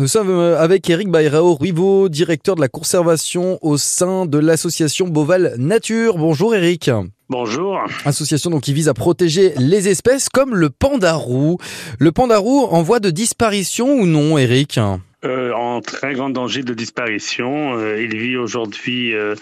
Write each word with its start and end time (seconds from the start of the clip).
Nous 0.00 0.08
sommes 0.08 0.30
euh, 0.30 0.58
avec 0.58 0.88
Eric 0.88 1.10
Bayrao 1.10 1.56
Ruivo, 1.56 2.08
directeur 2.08 2.56
de 2.56 2.62
la 2.62 2.68
conservation 2.68 3.58
au 3.60 3.76
sein 3.76 4.24
de 4.24 4.38
l'association 4.38 5.06
Boval 5.06 5.56
Nature. 5.58 6.16
Bonjour 6.16 6.54
Eric. 6.54 6.90
Bonjour. 7.28 7.78
Association 8.06 8.48
donc 8.48 8.62
qui 8.62 8.72
vise 8.72 8.88
à 8.88 8.94
protéger 8.94 9.52
les 9.58 9.88
espèces 9.88 10.30
comme 10.30 10.54
le 10.54 10.70
pandarou. 10.70 11.58
Le 11.98 12.12
pandarou 12.12 12.64
en 12.70 12.80
voie 12.80 12.98
de 12.98 13.10
disparition 13.10 13.92
ou 13.92 14.06
non, 14.06 14.38
Eric? 14.38 14.80
En 15.76 15.80
très 15.80 16.14
grand 16.14 16.30
danger 16.30 16.62
de 16.62 16.74
disparition. 16.74 17.78
Euh, 17.78 18.02
il 18.02 18.16
vit 18.16 18.36
aujourd'hui 18.36 19.14
euh, 19.14 19.34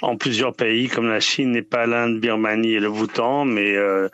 en 0.00 0.16
plusieurs 0.16 0.54
pays 0.54 0.88
comme 0.88 1.08
la 1.08 1.20
Chine, 1.20 1.52
Népal, 1.52 1.90
l'Inde, 1.90 2.20
Birmanie 2.20 2.74
et 2.74 2.80
le 2.80 2.90
Bhoutan, 2.90 3.44
mais 3.44 3.74
euh, 3.76 4.08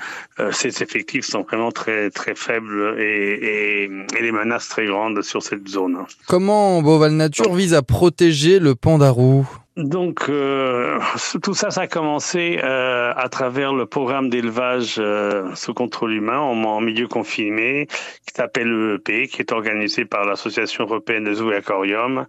ses 0.52 0.82
effectifs 0.82 1.24
sont 1.24 1.42
vraiment 1.42 1.72
très 1.72 2.10
très 2.10 2.34
faibles 2.34 2.96
et, 2.98 3.84
et, 3.84 3.90
les 4.20 4.32
menaces 4.32 4.68
très 4.68 4.86
grandes 4.86 5.22
sur 5.22 5.42
cette 5.42 5.68
zone. 5.68 5.98
Comment 6.26 6.82
Boval 6.82 7.12
Nature 7.12 7.54
vise 7.54 7.74
à 7.74 7.82
protéger 7.82 8.58
le 8.58 8.74
pandarou 8.74 9.46
donc 9.78 10.28
euh, 10.28 10.98
tout 11.40 11.54
ça, 11.54 11.70
ça 11.70 11.82
a 11.82 11.86
commencé 11.86 12.58
euh, 12.64 13.12
à 13.14 13.28
travers 13.28 13.72
le 13.72 13.86
programme 13.86 14.28
d'élevage 14.28 14.96
euh, 14.98 15.54
sous 15.54 15.72
contrôle 15.72 16.14
humain 16.14 16.40
en, 16.40 16.80
milieu 16.80 17.06
confiné 17.06 17.86
qui 17.86 18.34
s'appelle 18.34 18.68
l'EEP, 18.68 19.28
qui 19.28 19.40
est 19.40 19.52
organisé 19.52 20.04
par 20.04 20.24
l'Association 20.24 20.82
européenne 20.82 21.24
des 21.24 21.34
zoos 21.34 21.52
et 21.52 21.56
aquariums 21.56 22.26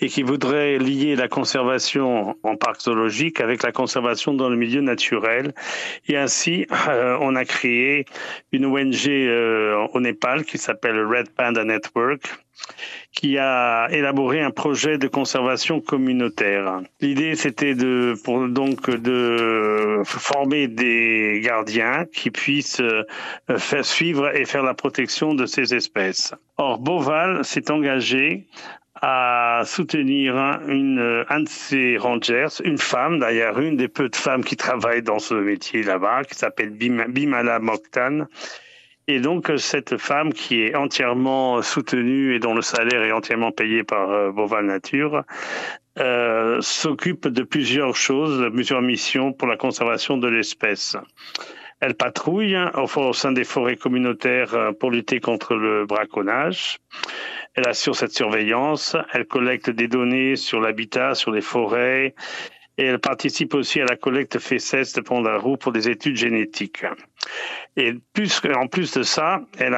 et 0.00 0.08
qui 0.08 0.24
voudrait 0.24 0.78
lier 0.78 1.14
la 1.14 1.28
conservation 1.28 2.36
en 2.42 2.56
parc 2.56 2.82
zoologique 2.82 3.40
avec 3.40 3.62
la 3.62 3.70
conservation 3.70 4.34
dans 4.34 4.48
le 4.48 4.56
milieu 4.56 4.80
naturel. 4.80 5.54
Et 6.08 6.16
ainsi, 6.16 6.66
euh, 6.88 7.16
on 7.20 7.36
a 7.36 7.44
créé 7.44 8.06
une 8.50 8.66
ONG 8.66 9.06
euh, 9.06 9.86
au 9.92 10.00
Népal 10.00 10.44
qui 10.44 10.58
s'appelle 10.58 11.00
Red 11.04 11.30
Panda 11.30 11.62
Network 11.62 12.38
qui 13.12 13.38
a 13.38 13.88
élaboré 13.90 14.40
un 14.40 14.50
projet 14.50 14.98
de 14.98 15.08
conservation 15.08 15.80
communautaire. 15.80 16.80
L'idée, 17.00 17.34
c'était 17.34 17.74
de, 17.74 18.14
donc, 18.48 18.90
de 18.90 20.02
former 20.04 20.68
des 20.68 21.40
gardiens 21.42 22.04
qui 22.12 22.30
puissent 22.30 22.80
euh, 22.80 23.04
faire 23.56 23.84
suivre 23.84 24.34
et 24.36 24.44
faire 24.44 24.62
la 24.62 24.74
protection 24.74 25.34
de 25.34 25.46
ces 25.46 25.74
espèces. 25.74 26.34
Or, 26.58 26.78
Boval 26.78 27.44
s'est 27.44 27.70
engagé 27.70 28.46
à 29.00 29.62
soutenir 29.64 30.34
une, 30.66 31.24
un 31.28 31.40
de 31.40 31.48
ses 31.48 31.96
rangers, 31.96 32.48
une 32.64 32.78
femme, 32.78 33.20
d'ailleurs 33.20 33.58
une 33.60 33.76
des 33.76 33.88
peu 33.88 34.08
de 34.08 34.16
femmes 34.16 34.44
qui 34.44 34.56
travaillent 34.56 35.02
dans 35.02 35.20
ce 35.20 35.34
métier 35.34 35.82
là-bas, 35.82 36.24
qui 36.24 36.34
s'appelle 36.34 36.70
Bimala 36.70 37.60
Mokhtan, 37.60 38.26
et 39.08 39.20
donc 39.20 39.50
cette 39.56 39.96
femme 39.96 40.32
qui 40.34 40.62
est 40.62 40.76
entièrement 40.76 41.62
soutenue 41.62 42.34
et 42.34 42.38
dont 42.38 42.54
le 42.54 42.60
salaire 42.60 43.02
est 43.02 43.10
entièrement 43.12 43.50
payé 43.50 43.82
par 43.82 44.10
euh, 44.10 44.30
Boval 44.30 44.66
Nature 44.66 45.24
euh, 45.98 46.60
s'occupe 46.60 47.26
de 47.26 47.42
plusieurs 47.42 47.96
choses, 47.96 48.38
de 48.38 48.50
plusieurs 48.50 48.82
missions 48.82 49.32
pour 49.32 49.48
la 49.48 49.56
conservation 49.56 50.18
de 50.18 50.28
l'espèce. 50.28 50.96
Elle 51.80 51.94
patrouille 51.94 52.56
au, 52.74 53.00
au 53.00 53.12
sein 53.14 53.32
des 53.32 53.44
forêts 53.44 53.76
communautaires 53.76 54.54
euh, 54.54 54.72
pour 54.72 54.90
lutter 54.90 55.20
contre 55.20 55.54
le 55.54 55.86
braconnage. 55.86 56.78
Elle 57.54 57.66
assure 57.66 57.96
cette 57.96 58.12
surveillance. 58.12 58.94
Elle 59.12 59.24
collecte 59.24 59.70
des 59.70 59.88
données 59.88 60.36
sur 60.36 60.60
l'habitat, 60.60 61.14
sur 61.14 61.30
les 61.32 61.40
forêts. 61.40 62.14
Et 62.78 62.84
elle 62.84 62.98
participe 62.98 63.54
aussi 63.54 63.80
à 63.80 63.84
la 63.84 63.96
collecte 63.96 64.38
FECES 64.38 64.94
de 64.94 65.00
Pondarou 65.00 65.56
pour 65.56 65.72
des 65.72 65.88
études 65.88 66.16
génétiques. 66.16 66.84
Et 67.76 67.92
en 68.56 68.66
plus 68.66 68.92
de 68.94 69.02
ça, 69.02 69.40
elle, 69.58 69.76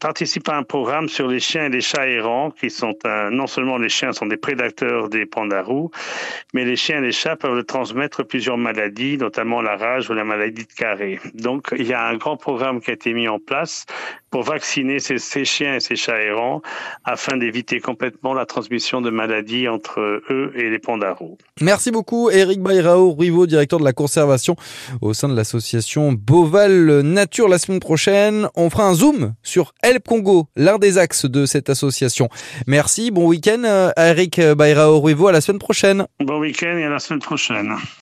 participe 0.00 0.48
à 0.48 0.56
un 0.56 0.62
programme 0.62 1.08
sur 1.08 1.28
les 1.28 1.40
chiens 1.40 1.66
et 1.66 1.68
les 1.68 1.80
chats 1.80 2.08
errants, 2.08 2.50
qui 2.50 2.70
sont 2.70 2.94
non 3.30 3.46
seulement 3.46 3.78
les 3.78 3.88
chiens 3.88 4.12
sont 4.12 4.26
des 4.26 4.36
prédateurs 4.36 5.08
des 5.08 5.26
pandarous, 5.26 5.90
mais 6.54 6.64
les 6.64 6.76
chiens 6.76 6.98
et 6.98 7.06
les 7.06 7.12
chats 7.12 7.36
peuvent 7.36 7.64
transmettre 7.64 8.22
plusieurs 8.22 8.56
maladies, 8.56 9.18
notamment 9.18 9.60
la 9.60 9.76
rage 9.76 10.08
ou 10.08 10.14
la 10.14 10.24
maladie 10.24 10.64
de 10.64 10.72
carré. 10.72 11.20
Donc, 11.34 11.74
il 11.76 11.86
y 11.86 11.92
a 11.92 12.06
un 12.06 12.16
grand 12.16 12.36
programme 12.36 12.80
qui 12.80 12.90
a 12.90 12.94
été 12.94 13.12
mis 13.12 13.28
en 13.28 13.38
place 13.38 13.86
pour 14.36 14.44
vacciner 14.44 14.98
ces, 14.98 15.16
ces 15.16 15.46
chiens 15.46 15.76
et 15.76 15.80
ces 15.80 15.96
chats 15.96 16.20
errants 16.20 16.60
afin 17.06 17.38
d'éviter 17.38 17.80
complètement 17.80 18.34
la 18.34 18.44
transmission 18.44 19.00
de 19.00 19.08
maladies 19.08 19.66
entre 19.66 19.98
eux 19.98 20.52
et 20.54 20.68
les 20.68 20.78
pandarous. 20.78 21.38
Merci 21.62 21.90
beaucoup, 21.90 22.28
Eric 22.28 22.60
Bayrao 22.60 23.14
Ruivo, 23.14 23.46
directeur 23.46 23.78
de 23.78 23.84
la 23.86 23.94
conservation 23.94 24.54
au 25.00 25.14
sein 25.14 25.30
de 25.30 25.34
l'association 25.34 26.12
Boval 26.12 27.00
Nature 27.00 27.48
la 27.48 27.56
semaine 27.56 27.80
prochaine. 27.80 28.46
On 28.56 28.68
fera 28.68 28.84
un 28.86 28.92
zoom 28.92 29.32
sur 29.42 29.72
Help 29.82 30.06
Congo, 30.06 30.48
l'un 30.54 30.76
des 30.76 30.98
axes 30.98 31.24
de 31.24 31.46
cette 31.46 31.70
association. 31.70 32.28
Merci, 32.66 33.10
bon 33.10 33.26
week-end, 33.28 33.90
Eric 33.96 34.38
Bayrao 34.38 35.00
Ruivo, 35.00 35.28
à 35.28 35.32
la 35.32 35.40
semaine 35.40 35.60
prochaine. 35.60 36.04
Bon 36.20 36.40
week-end 36.40 36.76
et 36.76 36.84
à 36.84 36.90
la 36.90 36.98
semaine 36.98 37.20
prochaine. 37.20 37.74